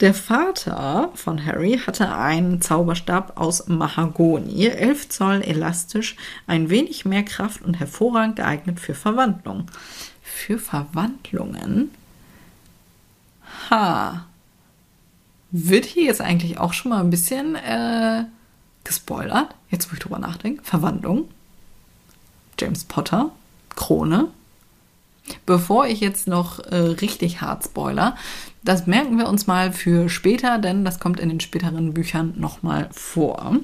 [0.00, 6.16] Der Vater von Harry hatte einen Zauberstab aus Mahagoni, 11 Zoll elastisch,
[6.46, 9.70] ein wenig mehr Kraft und hervorragend geeignet für Verwandlung.
[10.22, 11.90] Für Verwandlungen?
[13.70, 14.26] Ha.
[15.54, 18.24] Wird hier jetzt eigentlich auch schon mal ein bisschen äh,
[18.84, 19.54] gespoilert?
[19.68, 20.64] Jetzt, wo ich drüber nachdenke.
[20.64, 21.28] Verwandlung.
[22.58, 23.30] James Potter.
[23.76, 24.28] Krone.
[25.44, 28.16] Bevor ich jetzt noch äh, richtig hart spoiler,
[28.64, 32.88] das merken wir uns mal für später, denn das kommt in den späteren Büchern nochmal
[32.90, 33.56] vor.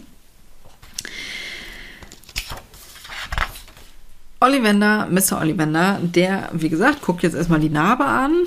[4.40, 5.40] Ollivander, Mr.
[5.40, 8.44] Ollivander, der, wie gesagt, guckt jetzt erstmal die Narbe an.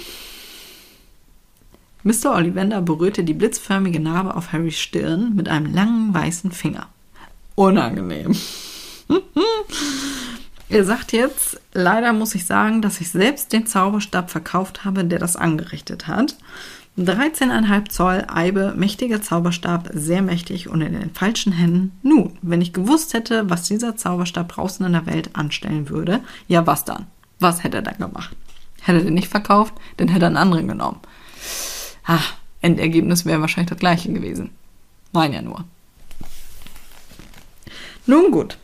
[2.04, 2.34] Mr.
[2.36, 6.88] Ollivander berührte die blitzförmige Narbe auf Harrys Stirn mit einem langen weißen Finger.
[7.56, 8.36] Unangenehm.
[10.70, 15.20] Er sagt jetzt, leider muss ich sagen, dass ich selbst den Zauberstab verkauft habe, der
[15.20, 16.38] das angerichtet hat.
[16.98, 21.92] 13,5 Zoll Eibe, mächtiger Zauberstab, sehr mächtig und in den falschen Händen.
[22.04, 26.66] Nun, wenn ich gewusst hätte, was dieser Zauberstab draußen in der Welt anstellen würde, ja,
[26.66, 27.08] was dann?
[27.40, 28.34] Was hätte er dann gemacht?
[28.82, 31.00] Hätte er den nicht verkauft, dann hätte er einen anderen genommen.
[32.06, 32.22] Ah,
[32.62, 34.52] Endergebnis wäre wahrscheinlich das gleiche gewesen.
[35.14, 35.66] Nein, ja nur.
[38.06, 38.58] Nun gut,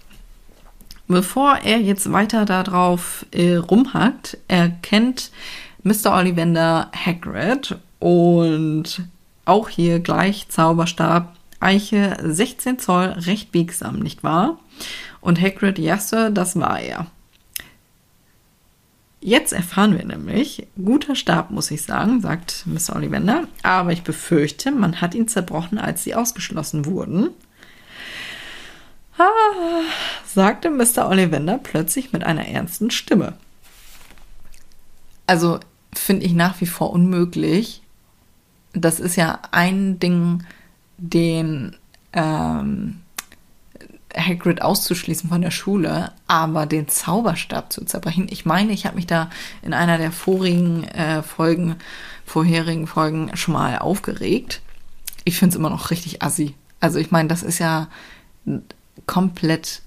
[1.08, 5.32] Bevor er jetzt weiter darauf äh, rumhackt, erkennt
[5.84, 6.13] Mr.
[6.13, 9.02] Ollivander Hagrid und
[9.45, 14.60] auch hier gleich Zauberstab Eiche 16 Zoll, recht biegsam, nicht wahr?
[15.21, 17.08] Und Hagrid, ja, Sir, das war er.
[19.19, 22.95] Jetzt erfahren wir nämlich, guter Stab, muss ich sagen, sagt Mr.
[22.95, 27.32] Ollivander, aber ich befürchte, man hat ihn zerbrochen, als sie ausgeschlossen wurden.
[29.17, 29.82] Ah,
[30.25, 31.10] sagte Mr.
[31.10, 33.34] Ollivander plötzlich mit einer ernsten Stimme.
[35.25, 35.60] Also
[35.93, 37.82] finde ich nach wie vor unmöglich.
[38.73, 40.43] Das ist ja ein Ding,
[40.97, 41.75] den
[42.13, 43.01] ähm,
[44.17, 48.27] Hagrid auszuschließen von der Schule, aber den Zauberstab zu zerbrechen.
[48.30, 49.30] Ich meine, ich habe mich da
[49.62, 51.75] in einer der vorigen äh, Folgen,
[52.25, 54.62] vorherigen Folgen schon mal aufgeregt.
[55.23, 56.56] Ich finde es immer noch richtig assi.
[56.80, 57.88] Also ich meine, das ist ja
[59.06, 59.82] komplett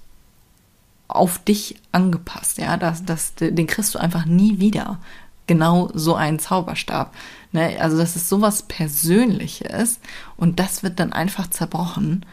[1.07, 4.99] auf dich angepasst, ja, das, das, den kriegst du einfach nie wieder.
[5.47, 7.13] Genau so einen Zauberstab.
[7.51, 7.77] Ne?
[7.81, 9.99] Also das ist sowas Persönliches
[10.37, 12.25] und das wird dann einfach zerbrochen.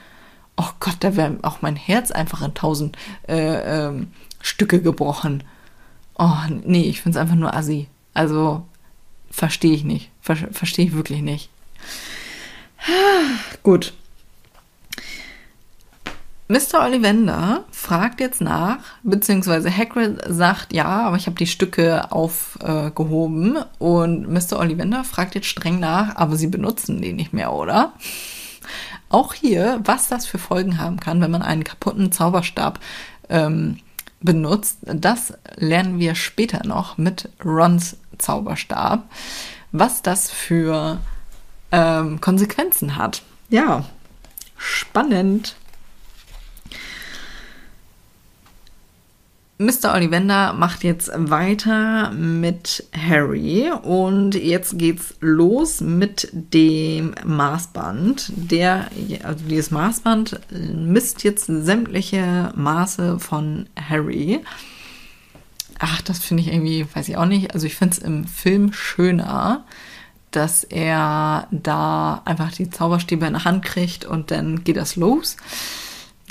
[0.59, 4.09] Oh Gott, da wäre auch mein Herz einfach in tausend äh, ähm,
[4.43, 5.45] Stücke gebrochen.
[6.19, 7.89] Oh, nee, ich finde es einfach nur assi.
[8.13, 8.67] Also
[9.31, 10.11] verstehe ich nicht.
[10.21, 11.49] Ver verstehe ich wirklich nicht.
[13.63, 13.95] Gut,
[16.51, 16.83] Mr.
[16.83, 23.65] Ollivander fragt jetzt nach, beziehungsweise Hagrid sagt ja, aber ich habe die Stücke aufgehoben äh,
[23.79, 24.59] und Mr.
[24.59, 27.93] Ollivander fragt jetzt streng nach, aber sie benutzen die nicht mehr, oder?
[29.09, 32.81] Auch hier, was das für Folgen haben kann, wenn man einen kaputten Zauberstab
[33.29, 33.79] ähm,
[34.21, 39.05] benutzt, das lernen wir später noch mit Rons Zauberstab,
[39.73, 40.99] was das für
[41.71, 43.23] ähm, Konsequenzen hat.
[43.49, 43.85] Ja,
[44.57, 45.57] spannend.
[49.61, 49.93] Mr.
[49.93, 58.33] Ollivander macht jetzt weiter mit Harry und jetzt geht's los mit dem Maßband.
[58.37, 58.89] Der,
[59.25, 60.39] also dieses Maßband
[60.77, 64.45] misst jetzt sämtliche Maße von Harry.
[65.81, 67.53] Ach, das finde ich irgendwie, weiß ich auch nicht.
[67.53, 69.65] Also ich finde es im Film schöner,
[70.31, 75.37] dass er da einfach die Zauberstäbe in der Hand kriegt und dann geht das los.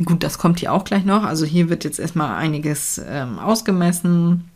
[0.06, 1.24] Gut, das kommt hier auch gleich noch.
[1.24, 4.50] Also hier wird jetzt erstmal einiges ähm, ausgemessen.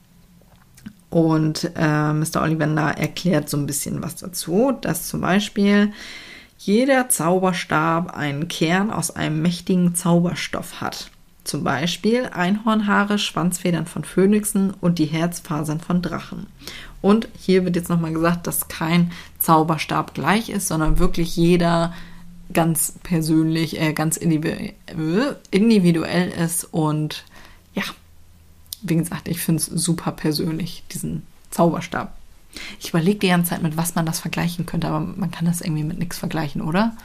[1.10, 2.42] Und äh, Mr.
[2.42, 5.92] Ollivander erklärt so ein bisschen was dazu, dass zum Beispiel
[6.58, 11.10] jeder Zauberstab einen Kern aus einem mächtigen Zauberstoff hat.
[11.44, 16.46] Zum Beispiel Einhornhaare, Schwanzfedern von Phönixen und die Herzfasern von Drachen.
[17.02, 21.94] Und hier wird jetzt nochmal gesagt, dass kein Zauberstab gleich ist, sondern wirklich jeder
[22.54, 27.24] ganz persönlich, äh, ganz individuell ist und
[27.74, 27.84] ja,
[28.82, 32.16] wie gesagt, ich finde es super persönlich, diesen Zauberstab.
[32.80, 35.62] Ich überlege die ganze Zeit, mit was man das vergleichen könnte, aber man kann das
[35.62, 36.96] irgendwie mit nichts vergleichen, oder?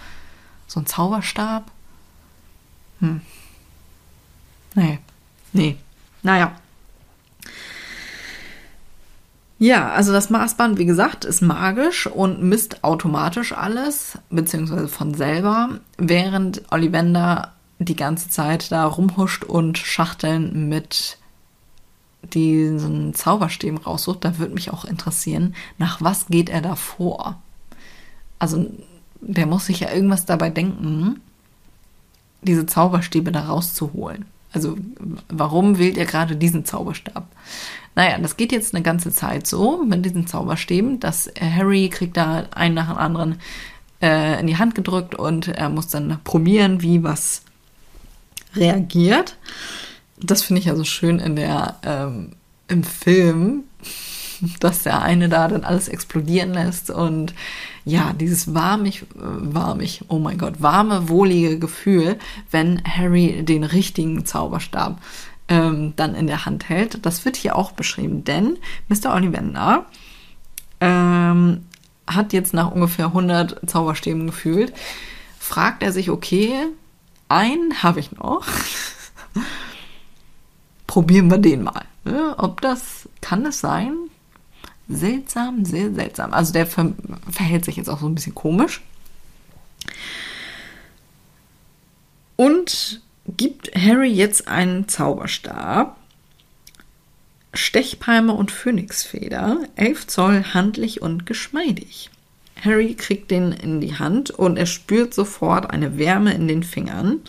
[0.66, 1.70] So ein Zauberstab?
[3.00, 3.20] Hm.
[4.74, 4.98] Nee.
[5.52, 5.76] Nee.
[6.22, 6.56] Naja.
[9.58, 15.80] Ja, also das Maßband, wie gesagt, ist magisch und misst automatisch alles, beziehungsweise von selber,
[15.96, 21.16] während Ollivander die ganze Zeit da rumhuscht und Schachteln mit
[22.22, 24.24] diesen Zauberstäben raussucht.
[24.24, 27.40] Da würde mich auch interessieren, nach was geht er da vor?
[28.38, 28.66] Also,
[29.20, 31.20] der muss sich ja irgendwas dabei denken,
[32.42, 34.26] diese Zauberstäbe da rauszuholen.
[34.52, 34.76] Also,
[35.28, 37.26] warum wählt er gerade diesen Zauberstab?
[37.96, 42.44] Naja, das geht jetzt eine ganze Zeit so mit diesen Zauberstäben, dass Harry kriegt da
[42.54, 43.40] einen nach dem anderen
[44.02, 47.40] äh, in die Hand gedrückt und er muss dann probieren, wie was
[48.54, 49.38] reagiert.
[50.18, 52.32] Das finde ich also schön in der ähm,
[52.68, 53.64] im Film,
[54.61, 57.35] dass der eine da dann alles explodieren lässt und
[57.87, 62.18] ja, dieses warmig, äh, warmig, oh mein Gott, warme, wohlige Gefühl,
[62.50, 65.00] wenn Harry den richtigen Zauberstab
[65.48, 67.04] ähm, dann in der Hand hält.
[67.04, 69.14] Das wird hier auch beschrieben, denn Mr.
[69.14, 69.87] Ollivander
[70.80, 71.66] ähm,
[72.06, 74.72] hat jetzt nach ungefähr 100 Zauberstäben gefühlt,
[75.38, 76.52] fragt er sich, okay,
[77.28, 78.46] einen habe ich noch.
[80.87, 81.85] Probieren wir den mal.
[82.04, 83.94] Ja, ob das, kann es sein?
[84.88, 86.32] Seltsam, sehr seltsam.
[86.32, 86.92] Also der ver
[87.28, 88.82] verhält sich jetzt auch so ein bisschen komisch.
[92.37, 95.96] Und gibt Harry jetzt einen Zauberstab,
[97.54, 102.10] Stechpalme und Phönixfeder, 11 Zoll handlich und geschmeidig.
[102.62, 107.20] Harry kriegt den in die Hand und er spürt sofort eine Wärme in den Fingern.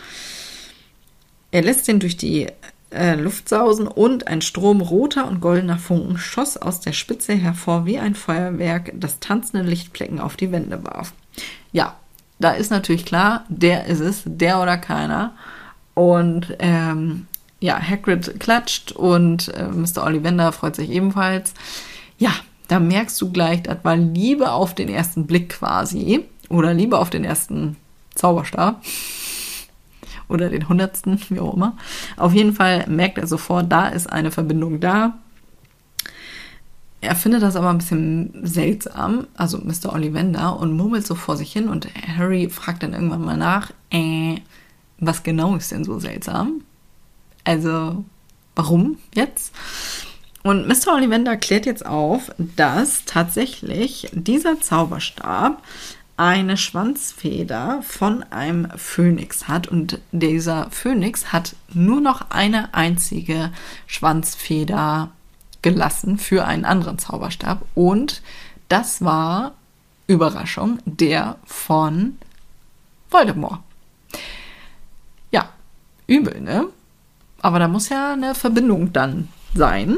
[1.51, 2.47] Er lässt den durch die
[2.91, 7.85] äh, Luft sausen und ein Strom roter und goldener Funken schoss aus der Spitze hervor
[7.85, 11.13] wie ein Feuerwerk, das tanzende Lichtflecken auf die Wände warf.
[11.71, 11.95] Ja,
[12.39, 15.33] da ist natürlich klar, der ist es, der oder keiner.
[15.97, 17.25] Und ähm,
[17.59, 20.03] ja, Hagrid klatscht und äh, Mr.
[20.03, 21.55] Ollivander freut sich ebenfalls.
[22.19, 22.29] Ja,
[22.67, 26.23] da merkst du gleich, das war Liebe auf den ersten Blick quasi.
[26.49, 27.77] Oder Liebe auf den ersten
[28.13, 28.83] Zauberstab.
[30.29, 31.75] Oder den hundertsten, wie auch immer.
[32.15, 35.17] Auf jeden Fall merkt er sofort, da ist eine Verbindung da.
[37.01, 39.93] Er findet das aber ein bisschen seltsam, also Mr.
[39.93, 41.87] Ollivander, und murmelt so vor sich hin und
[42.19, 44.35] Harry fragt dann irgendwann mal nach, äh,
[44.99, 46.61] was genau ist denn so seltsam?
[47.43, 48.03] Also,
[48.55, 49.53] warum jetzt?
[50.43, 50.93] Und Mr.
[50.95, 55.61] Ollivander klärt jetzt auf, dass tatsächlich dieser Zauberstab
[56.15, 63.51] eine Schwanzfeder von einem Phönix hat und dieser Phönix hat nur noch eine einzige
[63.85, 65.11] Schwanzfeder
[65.61, 68.23] gelassen für einen anderen Zauberstab und
[68.67, 69.53] das war
[70.07, 72.17] Überraschung der von
[73.09, 73.59] Voldemort
[76.07, 76.67] übel, ne?
[77.41, 79.97] Aber da muss ja eine Verbindung dann sein.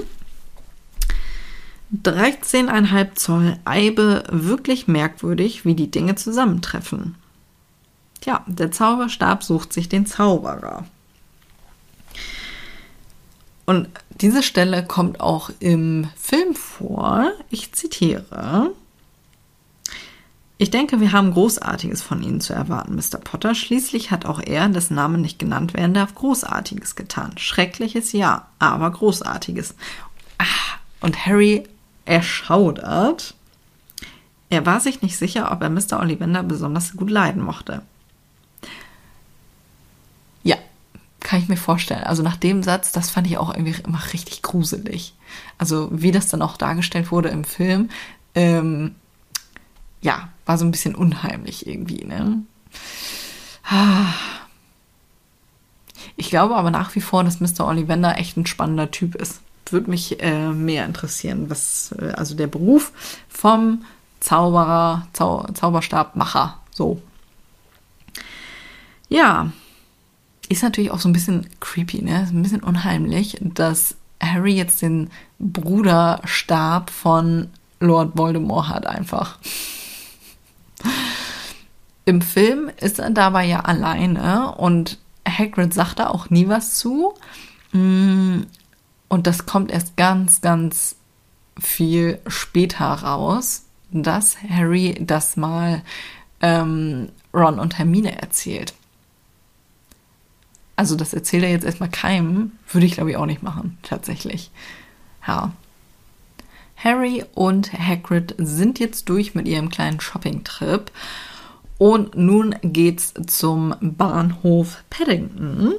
[2.03, 7.15] 13,5 Zoll Eibe, wirklich merkwürdig, wie die Dinge zusammentreffen.
[8.21, 10.85] Tja, der Zauberstab sucht sich den Zauberer.
[13.65, 13.87] Und
[14.19, 17.31] diese Stelle kommt auch im Film vor.
[17.49, 18.71] Ich zitiere.
[20.61, 23.17] Ich denke, wir haben Großartiges von Ihnen zu erwarten, Mr.
[23.17, 23.55] Potter.
[23.55, 27.37] Schließlich hat auch er, dessen Name nicht genannt werden darf, Großartiges getan.
[27.37, 29.75] Schreckliches ja, aber Großartiges.
[30.37, 30.43] Ah,
[30.99, 31.63] und Harry
[32.03, 33.35] erschaudert.
[34.49, 35.97] Er war sich nicht sicher, ob er Mr.
[35.97, 37.81] Ollivander besonders gut leiden mochte.
[40.43, 40.57] Ja,
[41.21, 42.03] kann ich mir vorstellen.
[42.03, 45.13] Also nach dem Satz, das fand ich auch irgendwie immer richtig gruselig.
[45.57, 47.89] Also wie das dann auch dargestellt wurde im Film,
[48.35, 48.95] ähm,
[50.01, 52.43] ja, war so ein bisschen unheimlich irgendwie, ne?
[56.15, 57.67] Ich glaube aber nach wie vor, dass Mr.
[57.67, 59.41] Ollivander echt ein spannender Typ ist.
[59.69, 62.91] Würde mich äh, mehr interessieren, was, äh, also der Beruf
[63.27, 63.83] vom
[64.19, 67.01] Zauberer, Zau Zauberstabmacher, so.
[69.07, 69.51] Ja,
[70.49, 72.23] ist natürlich auch so ein bisschen creepy, ne?
[72.23, 79.37] Ist ein bisschen unheimlich, dass Harry jetzt den Bruderstab von Lord Voldemort hat einfach.
[82.09, 84.97] Im Film ist er dabei ja alleine und
[85.27, 87.13] Hagrid sagt da auch nie was zu.
[87.71, 88.39] Mm,
[89.09, 90.95] und das kommt erst ganz, ganz
[91.59, 95.83] viel später raus, dass Harry das mal
[96.41, 98.73] ähm, Ron und Hermine erzählt.
[100.77, 104.49] Also das erzählt er jetzt erstmal keinem, würde ich glaube ich auch nicht machen, tatsächlich.
[105.27, 105.51] Ja.
[106.75, 110.89] Harry und Hagrid sind jetzt durch mit ihrem kleinen Shopping-Trip
[111.79, 115.73] und nun geht's zum Bahnhof Paddington.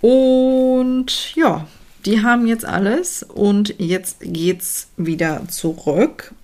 [0.00, 1.66] Und ja,
[2.04, 6.34] die haben jetzt alles und jetzt geht's wieder zurück.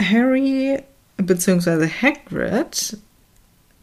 [0.00, 0.82] Harry
[1.18, 1.86] bzw.
[1.88, 2.96] Hagrid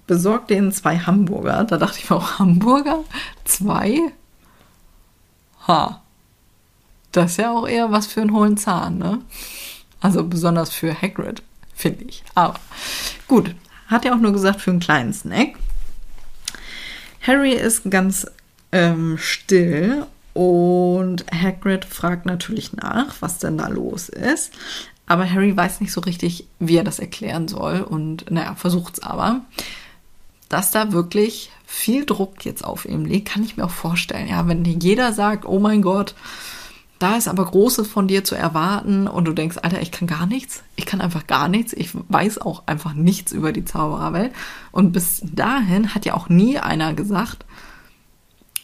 [0.08, 1.64] besorgt denen zwei Hamburger.
[1.66, 3.04] Da dachte ich mir auch, Hamburger?
[3.46, 4.00] Zwei?
[5.68, 6.02] Ha.
[7.12, 9.20] Das ist ja auch eher was für einen hohen Zahn, ne?
[10.00, 11.44] Also besonders für Hagrid
[11.82, 12.24] finde ich.
[12.36, 12.60] Aber
[13.28, 13.56] gut,
[13.88, 15.56] hat ja auch nur gesagt für einen kleinen Snack.
[17.26, 18.26] Harry ist ganz
[18.72, 24.54] ähm, still und Hagrid fragt natürlich nach, was denn da los ist.
[25.08, 29.04] Aber Harry weiß nicht so richtig, wie er das erklären soll und naja, versucht es
[29.04, 29.42] aber.
[30.48, 34.28] Dass da wirklich viel Druck jetzt auf ihm liegt, kann ich mir auch vorstellen.
[34.28, 36.16] Ja, wenn jeder sagt, oh mein Gott,
[37.02, 40.28] da ist aber Großes von dir zu erwarten und du denkst, Alter, ich kann gar
[40.28, 40.64] nichts.
[40.76, 41.74] Ich kann einfach gar nichts.
[41.74, 44.34] Ich weiß auch einfach nichts über die Zaubererwelt.
[44.72, 47.46] Und bis dahin hat ja auch nie einer gesagt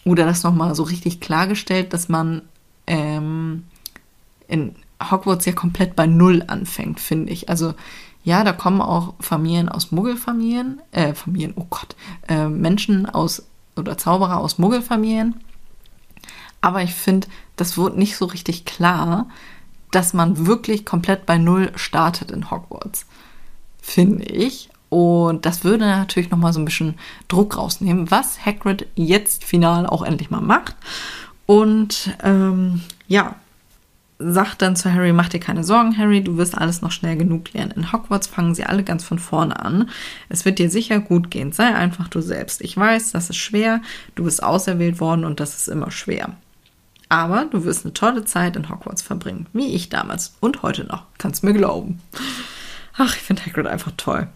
[0.06, 2.44] oder das nochmal so richtig klargestellt, dass man
[2.86, 3.64] ähm,
[4.48, 4.76] in
[5.10, 7.50] Hogwarts ja komplett bei Null anfängt, finde ich.
[7.50, 7.74] Also
[8.24, 11.96] ja, da kommen auch Familien aus Muggelfamilien, äh, Familien, oh Gott,
[12.28, 15.36] äh, Menschen aus oder Zauberer aus Muggelfamilien
[16.68, 19.30] aber ich finde, das wird nicht so richtig klar,
[19.92, 23.06] dass man wirklich komplett bei Null startet in Hogwarts.
[23.82, 24.70] Finde ich.
[24.90, 26.96] Und das würde natürlich nochmal so ein bisschen
[27.30, 30.76] Druck rausnehmen, was Hagrid jetzt final auch endlich mal macht.
[31.46, 33.38] Und ähm, ja,
[34.20, 37.54] sagt dann zu Harry, mach dir keine Sorgen, Harry, du wirst alles noch schnell genug
[37.54, 37.72] lernen.
[37.78, 39.90] In Hogwarts fangen sie alle ganz von vorne an.
[40.28, 41.54] Es wird dir sicher gut gehen.
[41.54, 42.60] Sei einfach du selbst.
[42.60, 43.82] Ich weiß, das ist schwer.
[44.16, 46.36] Du bist auserwählt worden und das ist immer schwer.
[47.10, 51.04] Aber du wirst eine tolle Zeit in Hogwarts verbringen, wie ich damals und heute noch.
[51.18, 52.02] Kannst mir glauben.
[52.98, 54.28] Ach, ich finde Hagrid einfach toll.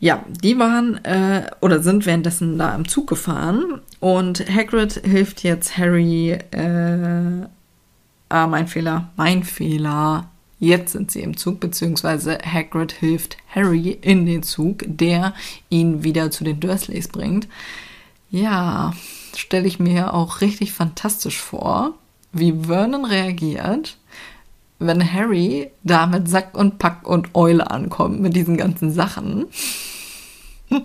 [0.00, 5.76] Ja, die waren äh, oder sind währenddessen da im Zug gefahren und Hagrid hilft jetzt
[5.76, 6.30] Harry.
[6.30, 7.46] Äh,
[8.30, 10.30] ah, mein Fehler, mein Fehler.
[10.58, 15.34] Jetzt sind sie im Zug, beziehungsweise Hagrid hilft Harry in den Zug, der
[15.70, 17.48] ihn wieder zu den Dursleys bringt.
[18.30, 18.92] Ja,
[19.36, 21.94] stelle ich mir auch richtig fantastisch vor,
[22.32, 23.98] wie Vernon reagiert,
[24.78, 29.46] wenn Harry da mit Sack und Pack und Eule ankommt mit diesen ganzen Sachen.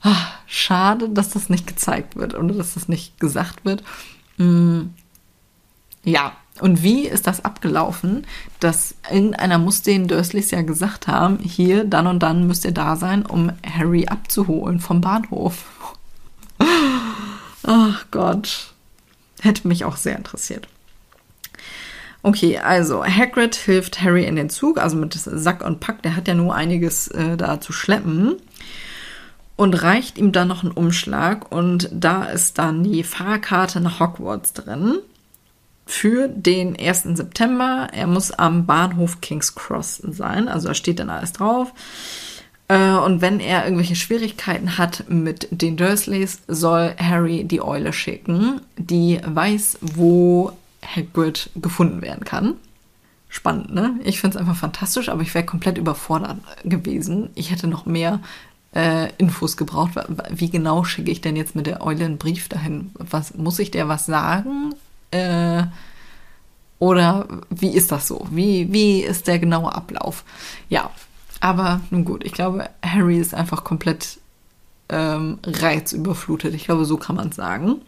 [0.00, 3.82] Ah, schade, dass das nicht gezeigt wird oder dass das nicht gesagt wird.
[4.36, 4.90] Mm,
[6.04, 8.26] ja, und wie ist das abgelaufen,
[8.60, 12.96] dass irgendeiner muss den Dursleys ja gesagt haben, hier, dann und dann müsst ihr da
[12.96, 15.64] sein, um Harry abzuholen vom Bahnhof.
[17.70, 18.72] Ach Gott.
[19.42, 20.66] Hätte mich auch sehr interessiert.
[22.22, 26.26] Okay, also Hagrid hilft Harry in den Zug, also mit Sack und Pack, der hat
[26.28, 28.36] ja nur einiges äh, da zu schleppen
[29.56, 34.54] und reicht ihm dann noch einen Umschlag und da ist dann die Fahrkarte nach Hogwarts
[34.54, 35.00] drin
[35.84, 37.02] für den 1.
[37.14, 37.88] September.
[37.92, 41.72] Er muss am Bahnhof King's Cross sein, also da steht dann alles drauf.
[42.68, 48.60] Äh, und wenn er irgendwelche Schwierigkeiten hat mit den Dursleys, soll Harry die Eule schicken,
[48.76, 50.52] die weiß, wo
[50.84, 52.54] Hagrid gefunden werden kann.
[53.30, 53.94] spannend, ne?
[54.04, 57.28] Ich finde es einfach fantastisch, aber ich wäre komplett überfordert gewesen.
[57.34, 58.20] Ich hätte noch mehr
[58.74, 59.92] äh, Infos gebraucht.
[60.30, 62.90] Wie genau schicke ich denn jetzt mit der Eule einen Brief dahin?
[62.94, 64.74] Was muss ich der was sagen?
[65.10, 65.64] Äh,
[66.78, 68.26] oder wie ist das so?
[68.30, 70.24] Wie, wie ist der genaue Ablauf?
[70.68, 70.90] Ja,
[71.40, 74.18] aber nun gut, ich glaube, Harry ist einfach komplett
[74.88, 76.54] ähm, reizüberflutet.
[76.54, 77.82] Ich glaube, so kann man es sagen.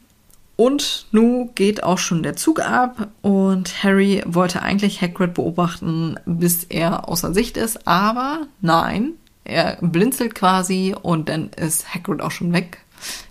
[0.57, 6.65] Und nun geht auch schon der Zug ab und Harry wollte eigentlich Hagrid beobachten, bis
[6.65, 9.13] er außer Sicht ist, aber nein,
[9.45, 12.79] er blinzelt quasi und dann ist Hagrid auch schon weg.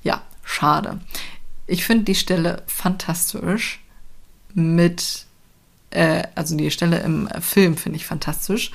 [0.02, 1.02] Ja, schade.
[1.68, 3.80] Ich finde die Stelle fantastisch
[4.56, 5.28] mit,
[5.92, 8.72] äh, also die Stelle im Film finde ich fantastisch.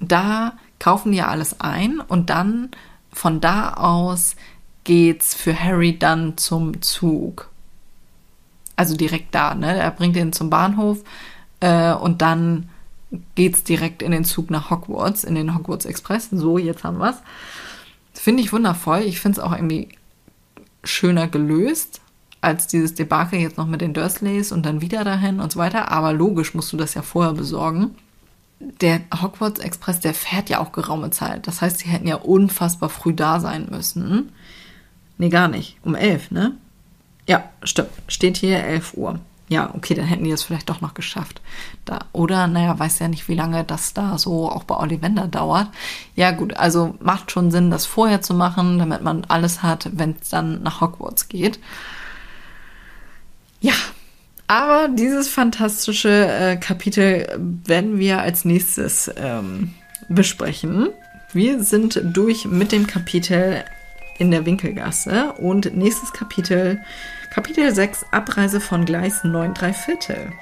[0.00, 2.70] Da kaufen ja alles ein und dann
[3.12, 4.36] von da aus
[4.84, 7.50] geht's für Harry dann zum Zug
[8.76, 9.78] also direkt da, ne?
[9.78, 11.02] Er bringt ihn zum Bahnhof
[11.60, 12.68] äh, und dann
[13.34, 16.28] geht's direkt in den Zug nach Hogwarts, in den Hogwarts Express.
[16.30, 17.16] So, jetzt haben wir's.
[18.12, 19.00] Finde ich wundervoll.
[19.00, 19.88] Ich finde es auch irgendwie
[20.84, 22.00] schöner gelöst
[22.42, 25.90] als dieses Debakel jetzt noch mit den Dursleys und dann wieder dahin und so weiter.
[25.90, 27.96] Aber logisch musst du das ja vorher besorgen.
[28.58, 31.46] Der Hogwarts Express, der fährt ja auch geraume Zeit.
[31.46, 34.32] Das heißt, sie hätten ja unfassbar früh da sein müssen.
[35.18, 35.78] Nee, gar nicht.
[35.82, 36.56] Um elf, ne?
[37.26, 37.90] Ja, stimmt.
[38.08, 39.20] Steht hier 11 Uhr.
[39.48, 41.40] Ja, okay, dann hätten die es vielleicht doch noch geschafft.
[41.84, 45.68] Da, oder, naja, weiß ja nicht, wie lange das da so auch bei Ollivander dauert.
[46.16, 50.16] Ja, gut, also macht schon Sinn, das vorher zu machen, damit man alles hat, wenn
[50.20, 51.60] es dann nach Hogwarts geht.
[53.60, 53.74] Ja,
[54.48, 57.26] aber dieses fantastische äh, Kapitel
[57.64, 59.74] werden wir als nächstes ähm,
[60.08, 60.88] besprechen.
[61.32, 63.64] Wir sind durch mit dem Kapitel
[64.18, 66.80] in der Winkelgasse und nächstes Kapitel
[67.30, 70.32] Kapitel 6 Abreise von Gleis 9 3 Viertel.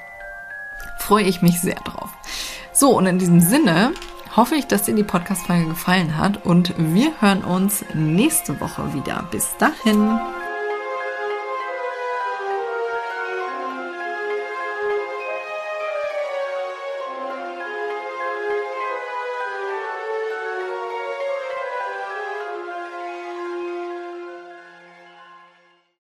[0.99, 2.09] Freue ich mich sehr drauf.
[2.71, 3.91] So, und in diesem Sinne
[4.35, 9.27] hoffe ich, dass dir die Podcast-Folge gefallen hat und wir hören uns nächste Woche wieder.
[9.31, 10.19] Bis dahin.